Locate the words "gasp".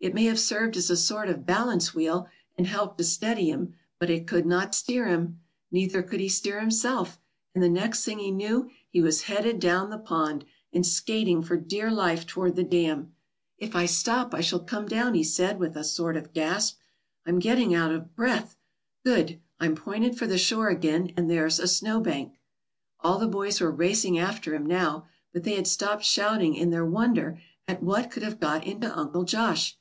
16.32-16.78